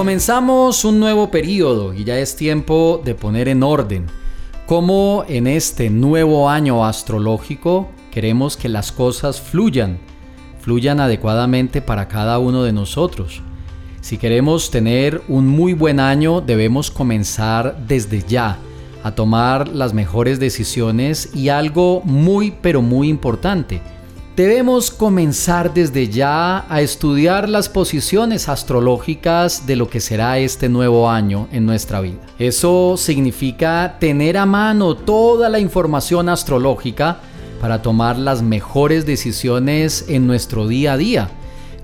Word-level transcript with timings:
Comenzamos 0.00 0.86
un 0.86 0.98
nuevo 0.98 1.30
periodo 1.30 1.92
y 1.92 2.04
ya 2.04 2.18
es 2.18 2.34
tiempo 2.34 3.02
de 3.04 3.14
poner 3.14 3.48
en 3.48 3.62
orden 3.62 4.06
cómo 4.64 5.26
en 5.28 5.46
este 5.46 5.90
nuevo 5.90 6.48
año 6.48 6.86
astrológico 6.86 7.90
queremos 8.10 8.56
que 8.56 8.70
las 8.70 8.92
cosas 8.92 9.42
fluyan, 9.42 9.98
fluyan 10.58 11.00
adecuadamente 11.00 11.82
para 11.82 12.08
cada 12.08 12.38
uno 12.38 12.62
de 12.62 12.72
nosotros. 12.72 13.42
Si 14.00 14.16
queremos 14.16 14.70
tener 14.70 15.20
un 15.28 15.46
muy 15.46 15.74
buen 15.74 16.00
año 16.00 16.40
debemos 16.40 16.90
comenzar 16.90 17.84
desde 17.86 18.22
ya 18.26 18.56
a 19.02 19.14
tomar 19.14 19.68
las 19.68 19.92
mejores 19.92 20.40
decisiones 20.40 21.28
y 21.34 21.50
algo 21.50 22.00
muy 22.06 22.52
pero 22.62 22.80
muy 22.80 23.10
importante, 23.10 23.82
Debemos 24.36 24.92
comenzar 24.92 25.74
desde 25.74 26.08
ya 26.08 26.64
a 26.72 26.80
estudiar 26.80 27.48
las 27.48 27.68
posiciones 27.68 28.48
astrológicas 28.48 29.66
de 29.66 29.74
lo 29.74 29.90
que 29.90 29.98
será 29.98 30.38
este 30.38 30.68
nuevo 30.68 31.10
año 31.10 31.48
en 31.50 31.66
nuestra 31.66 32.00
vida. 32.00 32.20
Eso 32.38 32.94
significa 32.96 33.96
tener 33.98 34.38
a 34.38 34.46
mano 34.46 34.94
toda 34.94 35.48
la 35.48 35.58
información 35.58 36.28
astrológica 36.28 37.18
para 37.60 37.82
tomar 37.82 38.18
las 38.18 38.40
mejores 38.40 39.04
decisiones 39.04 40.06
en 40.08 40.28
nuestro 40.28 40.68
día 40.68 40.92
a 40.92 40.96
día. 40.96 41.30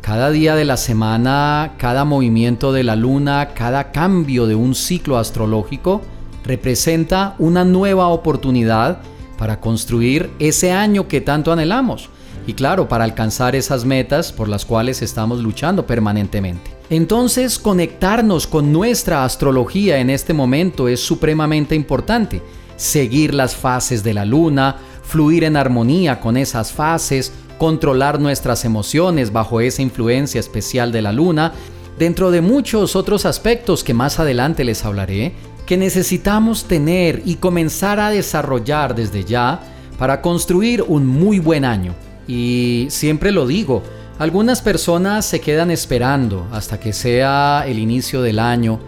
Cada 0.00 0.30
día 0.30 0.54
de 0.54 0.64
la 0.64 0.76
semana, 0.76 1.74
cada 1.78 2.04
movimiento 2.04 2.72
de 2.72 2.84
la 2.84 2.94
luna, 2.94 3.54
cada 3.54 3.90
cambio 3.90 4.46
de 4.46 4.54
un 4.54 4.76
ciclo 4.76 5.18
astrológico 5.18 6.00
representa 6.44 7.34
una 7.40 7.64
nueva 7.64 8.06
oportunidad 8.06 9.00
para 9.36 9.60
construir 9.60 10.30
ese 10.38 10.70
año 10.70 11.08
que 11.08 11.20
tanto 11.20 11.52
anhelamos 11.52 12.08
y 12.46 12.54
claro, 12.54 12.88
para 12.88 13.04
alcanzar 13.04 13.56
esas 13.56 13.84
metas 13.84 14.32
por 14.32 14.48
las 14.48 14.64
cuales 14.64 15.02
estamos 15.02 15.40
luchando 15.40 15.86
permanentemente. 15.86 16.70
Entonces, 16.88 17.58
conectarnos 17.58 18.46
con 18.46 18.72
nuestra 18.72 19.24
astrología 19.24 19.98
en 19.98 20.10
este 20.10 20.32
momento 20.32 20.86
es 20.86 21.00
supremamente 21.00 21.74
importante. 21.74 22.40
Seguir 22.76 23.34
las 23.34 23.56
fases 23.56 24.04
de 24.04 24.14
la 24.14 24.24
luna, 24.24 24.76
fluir 25.02 25.42
en 25.42 25.56
armonía 25.56 26.20
con 26.20 26.36
esas 26.36 26.72
fases, 26.72 27.32
controlar 27.58 28.20
nuestras 28.20 28.64
emociones 28.64 29.32
bajo 29.32 29.60
esa 29.60 29.82
influencia 29.82 30.38
especial 30.38 30.92
de 30.92 31.02
la 31.02 31.12
luna, 31.12 31.52
dentro 31.98 32.30
de 32.30 32.42
muchos 32.42 32.94
otros 32.94 33.26
aspectos 33.26 33.82
que 33.82 33.94
más 33.94 34.20
adelante 34.20 34.62
les 34.62 34.84
hablaré, 34.84 35.34
que 35.64 35.76
necesitamos 35.76 36.66
tener 36.66 37.22
y 37.24 37.36
comenzar 37.36 37.98
a 37.98 38.10
desarrollar 38.10 38.94
desde 38.94 39.24
ya 39.24 39.60
para 39.98 40.20
construir 40.20 40.82
un 40.86 41.06
muy 41.06 41.40
buen 41.40 41.64
año. 41.64 41.94
Y 42.28 42.86
siempre 42.90 43.32
lo 43.32 43.46
digo, 43.46 43.82
algunas 44.18 44.62
personas 44.62 45.26
se 45.26 45.40
quedan 45.40 45.70
esperando 45.70 46.46
hasta 46.50 46.80
que 46.80 46.92
sea 46.92 47.64
el 47.66 47.78
inicio 47.78 48.22
del 48.22 48.38
año, 48.38 48.80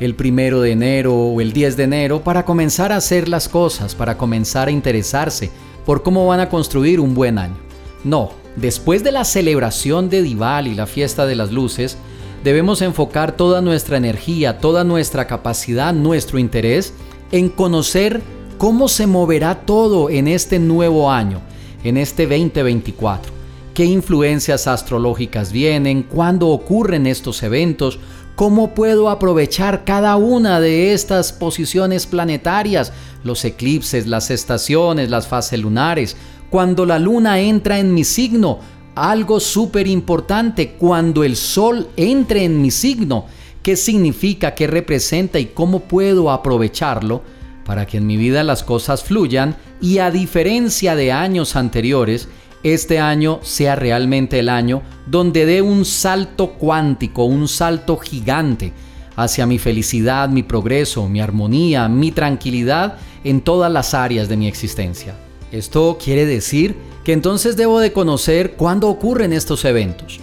el 0.00 0.14
primero 0.14 0.60
de 0.60 0.72
enero 0.72 1.14
o 1.14 1.40
el 1.40 1.52
10 1.52 1.76
de 1.76 1.84
enero, 1.84 2.24
para 2.24 2.44
comenzar 2.44 2.90
a 2.92 2.96
hacer 2.96 3.28
las 3.28 3.48
cosas, 3.48 3.94
para 3.94 4.18
comenzar 4.18 4.68
a 4.68 4.72
interesarse 4.72 5.50
por 5.86 6.02
cómo 6.02 6.26
van 6.26 6.40
a 6.40 6.48
construir 6.48 6.98
un 6.98 7.14
buen 7.14 7.38
año. 7.38 7.56
No, 8.02 8.30
después 8.56 9.04
de 9.04 9.12
la 9.12 9.24
celebración 9.24 10.10
de 10.10 10.22
Dival 10.22 10.66
y 10.66 10.74
la 10.74 10.86
fiesta 10.86 11.26
de 11.26 11.36
las 11.36 11.52
luces, 11.52 11.96
debemos 12.42 12.82
enfocar 12.82 13.36
toda 13.36 13.60
nuestra 13.60 13.96
energía, 13.96 14.58
toda 14.58 14.82
nuestra 14.82 15.28
capacidad, 15.28 15.94
nuestro 15.94 16.40
interés 16.40 16.92
en 17.30 17.48
conocer 17.48 18.20
cómo 18.58 18.88
se 18.88 19.06
moverá 19.06 19.60
todo 19.60 20.10
en 20.10 20.26
este 20.26 20.58
nuevo 20.58 21.10
año 21.10 21.40
en 21.84 21.96
este 21.96 22.26
2024. 22.26 23.32
¿Qué 23.74 23.84
influencias 23.84 24.66
astrológicas 24.66 25.50
vienen? 25.50 26.02
¿Cuándo 26.02 26.48
ocurren 26.48 27.06
estos 27.06 27.42
eventos? 27.42 27.98
¿Cómo 28.36 28.74
puedo 28.74 29.08
aprovechar 29.08 29.84
cada 29.84 30.16
una 30.16 30.60
de 30.60 30.92
estas 30.92 31.32
posiciones 31.32 32.06
planetarias? 32.06 32.92
Los 33.24 33.44
eclipses, 33.44 34.06
las 34.06 34.30
estaciones, 34.30 35.10
las 35.10 35.26
fases 35.26 35.58
lunares. 35.58 36.16
Cuando 36.50 36.84
la 36.84 36.98
luna 36.98 37.40
entra 37.40 37.78
en 37.78 37.94
mi 37.94 38.04
signo, 38.04 38.58
algo 38.94 39.40
súper 39.40 39.86
importante, 39.86 40.72
cuando 40.72 41.24
el 41.24 41.36
sol 41.36 41.88
entre 41.96 42.44
en 42.44 42.60
mi 42.60 42.70
signo, 42.70 43.24
¿qué 43.62 43.76
significa, 43.76 44.54
qué 44.54 44.66
representa 44.66 45.38
y 45.38 45.46
cómo 45.46 45.80
puedo 45.80 46.30
aprovecharlo? 46.30 47.22
para 47.64 47.86
que 47.86 47.98
en 47.98 48.06
mi 48.06 48.16
vida 48.16 48.42
las 48.42 48.62
cosas 48.62 49.04
fluyan 49.04 49.56
y 49.82 49.98
a 49.98 50.12
diferencia 50.12 50.94
de 50.94 51.10
años 51.10 51.56
anteriores, 51.56 52.28
este 52.62 53.00
año 53.00 53.40
sea 53.42 53.74
realmente 53.74 54.38
el 54.38 54.48
año 54.48 54.82
donde 55.06 55.44
dé 55.44 55.60
un 55.60 55.84
salto 55.84 56.50
cuántico, 56.50 57.24
un 57.24 57.48
salto 57.48 57.96
gigante 57.98 58.72
hacia 59.16 59.44
mi 59.44 59.58
felicidad, 59.58 60.28
mi 60.28 60.44
progreso, 60.44 61.08
mi 61.08 61.20
armonía, 61.20 61.88
mi 61.88 62.12
tranquilidad 62.12 62.96
en 63.24 63.40
todas 63.40 63.70
las 63.72 63.92
áreas 63.92 64.28
de 64.28 64.36
mi 64.36 64.46
existencia. 64.46 65.16
Esto 65.50 65.98
quiere 66.02 66.26
decir 66.26 66.76
que 67.02 67.12
entonces 67.12 67.56
debo 67.56 67.80
de 67.80 67.92
conocer 67.92 68.52
cuándo 68.52 68.88
ocurren 68.88 69.32
estos 69.32 69.64
eventos. 69.64 70.20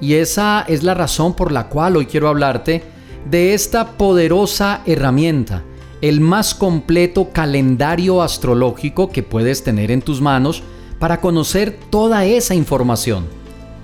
Y 0.00 0.14
esa 0.14 0.64
es 0.66 0.82
la 0.82 0.94
razón 0.94 1.34
por 1.34 1.52
la 1.52 1.68
cual 1.68 1.96
hoy 1.96 2.06
quiero 2.06 2.28
hablarte 2.28 2.82
de 3.30 3.52
esta 3.52 3.92
poderosa 3.98 4.80
herramienta 4.86 5.62
el 6.02 6.20
más 6.20 6.54
completo 6.54 7.30
calendario 7.32 8.22
astrológico 8.22 9.10
que 9.10 9.22
puedes 9.22 9.62
tener 9.62 9.92
en 9.92 10.02
tus 10.02 10.20
manos 10.20 10.62
para 10.98 11.20
conocer 11.20 11.78
toda 11.90 12.24
esa 12.24 12.54
información. 12.54 13.24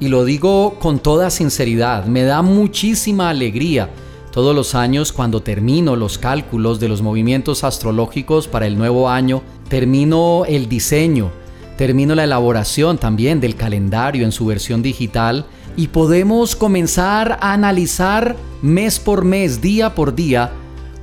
Y 0.01 0.09
lo 0.09 0.25
digo 0.25 0.78
con 0.81 0.99
toda 0.99 1.31
sinceridad, 1.31 2.07
me 2.07 2.25
da 2.25 2.43
muchísima 2.43 3.31
alegría 3.31 3.89
todos 4.33 4.55
los 4.55 4.75
años 4.75 5.12
cuando 5.12 5.43
termino 5.43 5.97
los 5.97 6.19
cálculos 6.19 6.78
de 6.81 6.89
los 6.89 7.03
movimientos 7.03 7.65
astrológicos 7.65 8.47
para 8.47 8.67
el 8.67 8.77
nuevo 8.77 9.09
año, 9.09 9.43
termino 9.69 10.45
el 10.47 10.69
diseño, 10.69 11.31
termino 11.77 12.15
la 12.15 12.25
elaboración 12.25 12.99
también 12.99 13.41
del 13.41 13.55
calendario 13.55 14.25
en 14.25 14.33
su 14.33 14.47
versión 14.47 14.83
digital 14.83 15.47
y 15.77 15.89
podemos 15.89 16.57
comenzar 16.57 17.39
a 17.41 17.53
analizar 17.53 18.37
mes 18.61 18.99
por 18.99 19.25
mes, 19.25 19.61
día 19.61 19.95
por 19.95 20.15
día, 20.15 20.53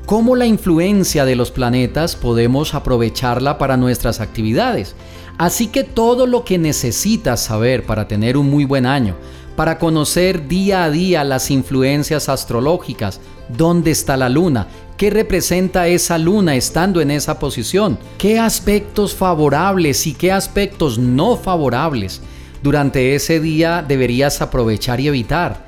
cómo 0.06 0.36
la 0.36 0.46
influencia 0.46 1.26
de 1.26 1.36
los 1.36 1.52
planetas 1.52 2.16
podemos 2.16 2.74
aprovecharla 2.74 3.58
para 3.58 3.78
nuestras 3.78 4.22
actividades. 4.22 4.96
Así 5.38 5.68
que 5.68 5.84
todo 5.84 6.28
lo 6.28 6.46
que 6.46 6.58
necesitas 6.58 7.44
saber 7.44 7.86
para 7.86 8.08
tener 8.08 8.38
un 8.38 8.50
muy 8.50 8.66
buen 8.66 8.86
año, 8.86 9.16
para 9.56 9.80
conocer 9.80 10.48
día 10.48 10.84
a 10.84 10.90
día 10.90 11.24
las 11.24 11.52
influencias 11.52 12.30
astrológicas, 12.30 13.20
dónde 13.50 13.92
está 13.92 14.16
la 14.16 14.30
luna, 14.30 14.68
qué 14.98 15.10
representa 15.10 15.88
esa 15.88 16.18
luna 16.18 16.56
estando 16.56 17.02
en 17.02 17.12
esa 17.12 17.40
posición, 17.40 17.98
qué 18.18 18.40
aspectos 18.40 19.14
favorables 19.14 20.08
y 20.08 20.14
qué 20.14 20.32
aspectos 20.32 20.98
no 20.98 21.36
favorables 21.36 22.22
durante 22.66 23.14
ese 23.14 23.40
día 23.40 23.86
deberías 23.88 24.42
aprovechar 24.42 25.00
y 25.00 25.08
evitar. 25.08 25.66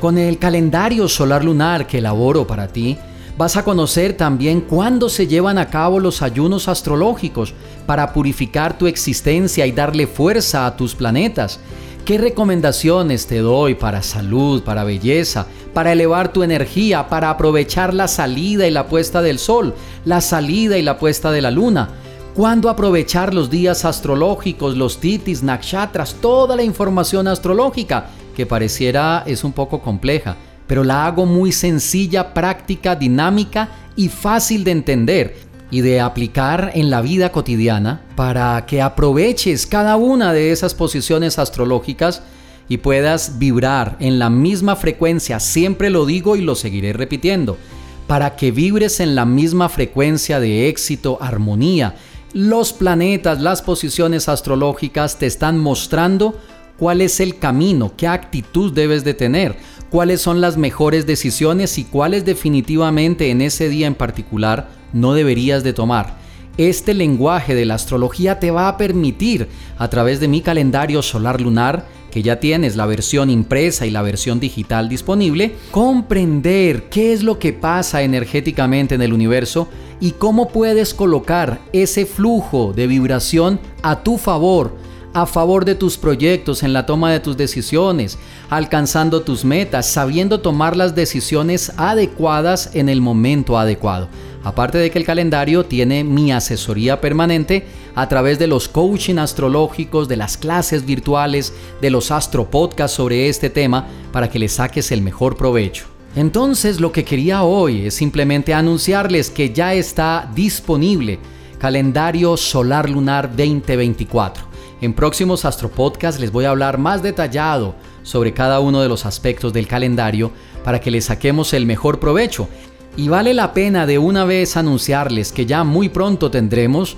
Con 0.00 0.18
el 0.18 0.38
calendario 0.38 1.06
solar 1.08 1.44
lunar 1.44 1.86
que 1.86 1.98
elaboro 1.98 2.44
para 2.44 2.66
ti, 2.68 2.98
Vas 3.40 3.56
a 3.56 3.64
conocer 3.64 4.18
también 4.18 4.60
cuándo 4.60 5.08
se 5.08 5.26
llevan 5.26 5.56
a 5.56 5.70
cabo 5.70 5.98
los 5.98 6.20
ayunos 6.20 6.68
astrológicos 6.68 7.54
para 7.86 8.12
purificar 8.12 8.76
tu 8.76 8.86
existencia 8.86 9.64
y 9.64 9.72
darle 9.72 10.06
fuerza 10.06 10.66
a 10.66 10.76
tus 10.76 10.94
planetas. 10.94 11.58
¿Qué 12.04 12.18
recomendaciones 12.18 13.26
te 13.26 13.38
doy 13.38 13.76
para 13.76 14.02
salud, 14.02 14.62
para 14.62 14.84
belleza, 14.84 15.46
para 15.72 15.92
elevar 15.92 16.34
tu 16.34 16.42
energía, 16.42 17.08
para 17.08 17.30
aprovechar 17.30 17.94
la 17.94 18.08
salida 18.08 18.66
y 18.66 18.70
la 18.70 18.88
puesta 18.88 19.22
del 19.22 19.38
sol, 19.38 19.74
la 20.04 20.20
salida 20.20 20.76
y 20.76 20.82
la 20.82 20.98
puesta 20.98 21.32
de 21.32 21.40
la 21.40 21.50
luna? 21.50 21.88
¿Cuándo 22.34 22.68
aprovechar 22.68 23.32
los 23.32 23.48
días 23.48 23.86
astrológicos, 23.86 24.76
los 24.76 25.00
titis, 25.00 25.42
nakshatras, 25.42 26.16
toda 26.20 26.56
la 26.56 26.62
información 26.62 27.26
astrológica 27.26 28.10
que 28.36 28.44
pareciera 28.44 29.24
es 29.26 29.44
un 29.44 29.52
poco 29.54 29.80
compleja? 29.80 30.36
Pero 30.70 30.84
la 30.84 31.04
hago 31.04 31.26
muy 31.26 31.50
sencilla, 31.50 32.32
práctica, 32.32 32.94
dinámica 32.94 33.70
y 33.96 34.08
fácil 34.08 34.62
de 34.62 34.70
entender 34.70 35.36
y 35.68 35.80
de 35.80 36.00
aplicar 36.00 36.70
en 36.74 36.90
la 36.90 37.00
vida 37.00 37.32
cotidiana 37.32 38.02
para 38.14 38.64
que 38.66 38.80
aproveches 38.80 39.66
cada 39.66 39.96
una 39.96 40.32
de 40.32 40.52
esas 40.52 40.76
posiciones 40.76 41.40
astrológicas 41.40 42.22
y 42.68 42.76
puedas 42.76 43.40
vibrar 43.40 43.96
en 43.98 44.20
la 44.20 44.30
misma 44.30 44.76
frecuencia, 44.76 45.40
siempre 45.40 45.90
lo 45.90 46.06
digo 46.06 46.36
y 46.36 46.40
lo 46.40 46.54
seguiré 46.54 46.92
repitiendo, 46.92 47.58
para 48.06 48.36
que 48.36 48.52
vibres 48.52 49.00
en 49.00 49.16
la 49.16 49.24
misma 49.24 49.70
frecuencia 49.70 50.38
de 50.38 50.68
éxito, 50.68 51.18
armonía. 51.20 51.96
Los 52.32 52.72
planetas, 52.72 53.40
las 53.40 53.60
posiciones 53.60 54.28
astrológicas 54.28 55.18
te 55.18 55.26
están 55.26 55.58
mostrando 55.58 56.38
cuál 56.78 57.02
es 57.02 57.20
el 57.20 57.38
camino, 57.38 57.92
qué 57.96 58.06
actitud 58.06 58.72
debes 58.72 59.02
de 59.04 59.14
tener, 59.14 59.56
cuáles 59.90 60.20
son 60.20 60.40
las 60.40 60.56
mejores 60.56 61.06
decisiones 61.06 61.76
y 61.78 61.84
cuáles 61.84 62.24
definitivamente 62.24 63.30
en 63.30 63.42
ese 63.42 63.68
día 63.68 63.86
en 63.86 63.94
particular 63.94 64.68
no 64.92 65.14
deberías 65.14 65.62
de 65.64 65.72
tomar. 65.72 66.18
Este 66.56 66.94
lenguaje 66.94 67.54
de 67.54 67.64
la 67.64 67.74
astrología 67.74 68.38
te 68.38 68.50
va 68.50 68.68
a 68.68 68.76
permitir, 68.76 69.48
a 69.78 69.88
través 69.88 70.20
de 70.20 70.28
mi 70.28 70.40
calendario 70.40 71.02
solar 71.02 71.40
lunar, 71.40 71.86
que 72.10 72.22
ya 72.22 72.40
tienes 72.40 72.76
la 72.76 72.86
versión 72.86 73.30
impresa 73.30 73.86
y 73.86 73.90
la 73.90 74.02
versión 74.02 74.40
digital 74.40 74.88
disponible, 74.88 75.54
comprender 75.70 76.84
qué 76.90 77.12
es 77.12 77.22
lo 77.22 77.38
que 77.38 77.52
pasa 77.52 78.02
energéticamente 78.02 78.96
en 78.96 79.02
el 79.02 79.12
universo 79.12 79.68
y 80.00 80.12
cómo 80.12 80.48
puedes 80.48 80.92
colocar 80.92 81.60
ese 81.72 82.06
flujo 82.06 82.72
de 82.74 82.86
vibración 82.86 83.60
a 83.82 84.02
tu 84.02 84.18
favor, 84.18 84.76
a 85.12 85.26
favor 85.26 85.64
de 85.64 85.74
tus 85.74 85.96
proyectos, 85.96 86.62
en 86.62 86.72
la 86.72 86.86
toma 86.86 87.12
de 87.12 87.20
tus 87.20 87.36
decisiones, 87.36 88.18
alcanzando 88.48 89.22
tus 89.22 89.44
metas, 89.44 89.86
sabiendo 89.86 90.40
tomar 90.40 90.76
las 90.76 90.94
decisiones 90.94 91.72
adecuadas 91.76 92.70
en 92.74 92.88
el 92.88 93.00
momento 93.00 93.58
adecuado. 93.58 94.08
Aparte 94.42 94.78
de 94.78 94.90
que 94.90 94.98
el 94.98 95.04
calendario 95.04 95.66
tiene 95.66 96.02
mi 96.02 96.32
asesoría 96.32 97.00
permanente 97.00 97.66
a 97.94 98.08
través 98.08 98.38
de 98.38 98.46
los 98.46 98.68
coaching 98.68 99.16
astrológicos, 99.16 100.08
de 100.08 100.16
las 100.16 100.36
clases 100.36 100.86
virtuales, 100.86 101.52
de 101.82 101.90
los 101.90 102.10
astro 102.10 102.50
podcasts 102.50 102.96
sobre 102.96 103.28
este 103.28 103.50
tema 103.50 103.86
para 104.12 104.30
que 104.30 104.38
le 104.38 104.48
saques 104.48 104.92
el 104.92 105.02
mejor 105.02 105.36
provecho. 105.36 105.86
Entonces 106.16 106.80
lo 106.80 106.90
que 106.90 107.04
quería 107.04 107.42
hoy 107.42 107.86
es 107.86 107.94
simplemente 107.94 108.54
anunciarles 108.54 109.30
que 109.30 109.52
ya 109.52 109.74
está 109.74 110.30
disponible 110.34 111.18
calendario 111.58 112.36
solar 112.38 112.88
lunar 112.88 113.28
2024. 113.28 114.49
En 114.80 114.94
próximos 114.94 115.44
astropodcasts 115.44 116.20
les 116.20 116.32
voy 116.32 116.46
a 116.46 116.50
hablar 116.50 116.78
más 116.78 117.02
detallado 117.02 117.74
sobre 118.02 118.32
cada 118.32 118.60
uno 118.60 118.80
de 118.80 118.88
los 118.88 119.04
aspectos 119.04 119.52
del 119.52 119.66
calendario 119.66 120.32
para 120.64 120.80
que 120.80 120.90
le 120.90 121.02
saquemos 121.02 121.52
el 121.52 121.66
mejor 121.66 122.00
provecho. 122.00 122.48
Y 122.96 123.08
vale 123.08 123.34
la 123.34 123.52
pena 123.52 123.86
de 123.86 123.98
una 123.98 124.24
vez 124.24 124.56
anunciarles 124.56 125.32
que 125.32 125.44
ya 125.44 125.64
muy 125.64 125.90
pronto 125.90 126.30
tendremos 126.30 126.96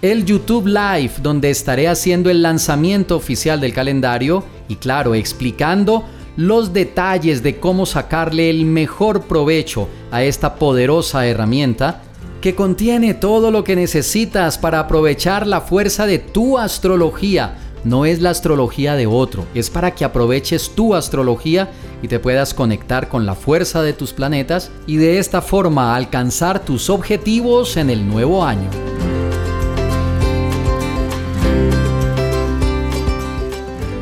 el 0.00 0.24
YouTube 0.24 0.66
Live 0.66 1.12
donde 1.22 1.50
estaré 1.50 1.88
haciendo 1.88 2.30
el 2.30 2.42
lanzamiento 2.42 3.16
oficial 3.16 3.60
del 3.60 3.74
calendario 3.74 4.44
y 4.68 4.76
claro, 4.76 5.14
explicando 5.14 6.04
los 6.36 6.72
detalles 6.72 7.42
de 7.42 7.58
cómo 7.58 7.84
sacarle 7.84 8.48
el 8.48 8.64
mejor 8.64 9.22
provecho 9.22 9.88
a 10.10 10.22
esta 10.22 10.54
poderosa 10.54 11.26
herramienta 11.26 12.02
que 12.40 12.54
contiene 12.54 13.14
todo 13.14 13.50
lo 13.50 13.64
que 13.64 13.74
necesitas 13.74 14.58
para 14.58 14.80
aprovechar 14.80 15.46
la 15.46 15.60
fuerza 15.60 16.06
de 16.06 16.18
tu 16.18 16.58
astrología. 16.58 17.56
No 17.84 18.04
es 18.04 18.20
la 18.20 18.30
astrología 18.30 18.94
de 18.94 19.06
otro, 19.06 19.44
es 19.54 19.70
para 19.70 19.94
que 19.94 20.04
aproveches 20.04 20.70
tu 20.70 20.94
astrología 20.94 21.70
y 22.02 22.08
te 22.08 22.18
puedas 22.18 22.54
conectar 22.54 23.08
con 23.08 23.26
la 23.26 23.34
fuerza 23.34 23.82
de 23.82 23.92
tus 23.92 24.12
planetas 24.12 24.70
y 24.86 24.96
de 24.96 25.18
esta 25.18 25.42
forma 25.42 25.96
alcanzar 25.96 26.64
tus 26.64 26.90
objetivos 26.90 27.76
en 27.76 27.90
el 27.90 28.06
nuevo 28.06 28.44
año. 28.44 28.68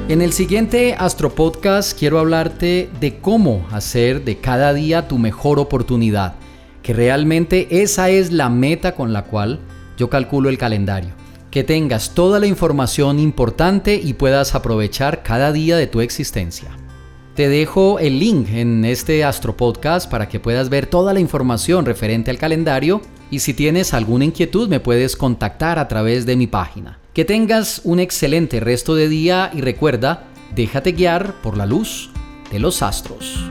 En 0.09 0.23
el 0.23 0.33
siguiente 0.33 0.95
Astro 0.97 1.35
Podcast 1.35 1.99
quiero 1.99 2.19
hablarte 2.19 2.89
de 3.01 3.19
cómo 3.19 3.67
hacer 3.73 4.25
de 4.25 4.39
cada 4.39 4.73
día 4.73 5.09
tu 5.09 5.19
mejor 5.19 5.59
oportunidad 5.59 6.35
que 6.87 6.93
realmente 6.93 7.83
esa 7.83 8.11
es 8.11 8.31
la 8.31 8.49
meta 8.49 8.95
con 8.95 9.13
la 9.13 9.25
cual 9.25 9.59
yo 9.99 10.09
calculo 10.09 10.49
el 10.49 10.57
calendario. 10.57 11.15
Que 11.51 11.65
tengas 11.65 12.15
toda 12.15 12.39
la 12.39 12.47
información 12.47 13.19
importante 13.19 13.97
y 13.97 14.15
puedas 14.15 14.55
aprovechar 14.55 15.25
cada 15.25 15.51
día 15.51 15.77
de 15.77 15.89
tu 15.89 16.01
existencia. 16.01 16.69
Te 17.35 17.49
dejo 17.49 17.99
el 17.99 18.21
link 18.21 18.51
en 18.51 18.85
este 18.85 19.25
Astro 19.25 19.57
Podcast 19.57 20.09
para 20.09 20.29
que 20.29 20.39
puedas 20.39 20.69
ver 20.69 20.87
toda 20.87 21.13
la 21.13 21.19
información 21.19 21.87
referente 21.87 22.31
al 22.31 22.39
calendario 22.39 23.03
y 23.33 23.41
si 23.41 23.53
tienes 23.53 23.93
alguna 23.93 24.27
inquietud 24.27 24.69
me 24.69 24.79
puedes 24.79 25.17
contactar 25.17 25.81
a 25.81 25.89
través 25.89 26.25
de 26.25 26.37
mi 26.37 26.47
página. 26.47 27.01
Que 27.15 27.25
tengas 27.25 27.81
un 27.83 27.99
excelente 27.99 28.61
resto 28.61 28.95
de 28.95 29.09
día 29.09 29.51
y 29.53 29.61
recuerda, 29.61 30.29
déjate 30.55 30.93
guiar 30.93 31.35
por 31.43 31.57
la 31.57 31.67
luz 31.67 32.11
de 32.53 32.61
los 32.61 32.81
astros. 32.81 33.51